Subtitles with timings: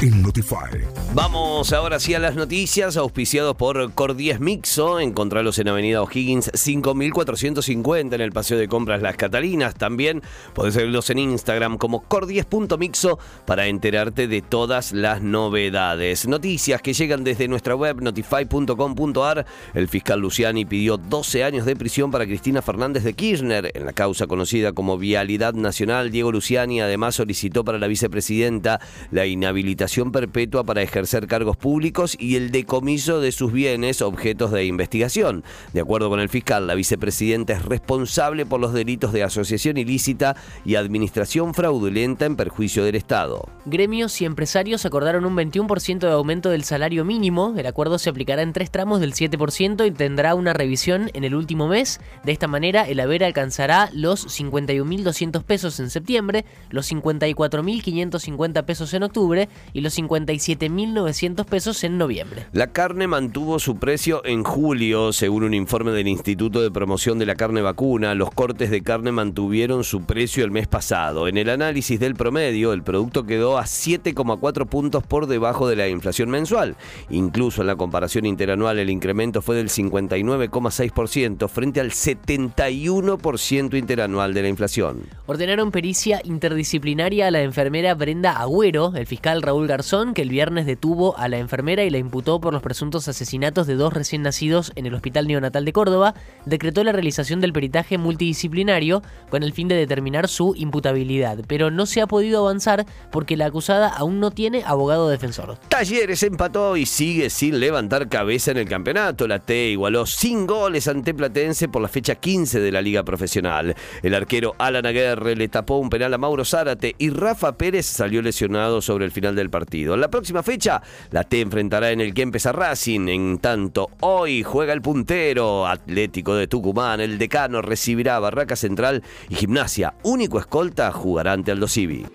[0.00, 0.84] en Notify.
[1.12, 5.00] Vamos ahora sí a las noticias, auspiciados por Cordies Mixo.
[5.00, 9.74] Encontralos en Avenida O'Higgins 5450 en el Paseo de Compras Las Catalinas.
[9.74, 10.22] También
[10.54, 16.28] podés seguirlos en Instagram como cordies.mixo para enterarte de todas las novedades.
[16.28, 19.46] Noticias que llegan desde nuestra web notify.com.ar.
[19.74, 23.92] El fiscal Luciani pidió 12 años de prisión para Cristina Fernández de Kirchner en la
[23.92, 26.12] causa conocida como Vialidad Nacional.
[26.12, 32.36] Diego Luciani además solicitó para la vicepresidenta la inhabilitación perpetua para ejercer cargos públicos y
[32.36, 35.42] el decomiso de sus bienes objetos de investigación.
[35.72, 40.36] De acuerdo con el fiscal, la vicepresidenta es responsable por los delitos de asociación ilícita
[40.64, 43.48] y administración fraudulenta en perjuicio del Estado.
[43.66, 47.54] Gremios y empresarios acordaron un 21% de aumento del salario mínimo.
[47.56, 51.34] El acuerdo se aplicará en tres tramos del 7% y tendrá una revisión en el
[51.34, 52.00] último mes.
[52.24, 59.02] De esta manera, el haber alcanzará los 51.200 pesos en septiembre, los 54.550 pesos en
[59.02, 62.46] octubre y los 57.000 1.900 pesos en noviembre.
[62.52, 67.26] La carne mantuvo su precio en julio, según un informe del Instituto de Promoción de
[67.26, 68.14] la Carne Vacuna.
[68.14, 71.28] Los cortes de carne mantuvieron su precio el mes pasado.
[71.28, 75.88] En el análisis del promedio, el producto quedó a 7,4 puntos por debajo de la
[75.88, 76.76] inflación mensual.
[77.10, 84.42] Incluso en la comparación interanual, el incremento fue del 59,6% frente al 71% interanual de
[84.42, 85.02] la inflación.
[85.26, 90.66] Ordenaron pericia interdisciplinaria a la enfermera Brenda Agüero, el fiscal Raúl Garzón, que el viernes
[90.66, 94.72] detuvo a la enfermera y la imputó por los presuntos asesinatos de dos recién nacidos
[94.74, 96.14] en el Hospital Neonatal de Córdoba,
[96.46, 101.86] decretó la realización del peritaje multidisciplinario con el fin de determinar su imputabilidad, pero no
[101.86, 105.58] se ha podido avanzar porque la acusada aún no tiene abogado defensor.
[105.68, 109.28] Talleres empató y sigue sin levantar cabeza en el campeonato.
[109.28, 113.76] La T igualó sin goles ante Platense por la fecha 15 de la Liga Profesional.
[114.02, 118.22] El arquero Alan Aguerre le tapó un penal a Mauro Zárate y Rafa Pérez salió
[118.22, 119.57] lesionado sobre el final del partido.
[119.96, 123.08] La próxima fecha la T enfrentará en el Kempes a Racing.
[123.08, 127.00] En tanto, hoy juega el puntero Atlético de Tucumán.
[127.00, 132.06] El decano recibirá Barraca Central y Gimnasia, único escolta, jugará ante Aldo Civi.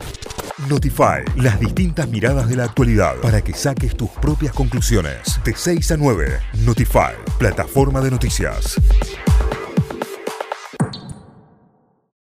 [0.69, 5.39] Notify, las distintas miradas de la actualidad para que saques tus propias conclusiones.
[5.43, 8.79] De 6 a 9, Notify, plataforma de noticias.